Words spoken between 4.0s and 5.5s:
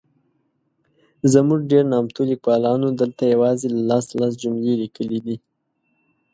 ،لس جملې لیکلي دي.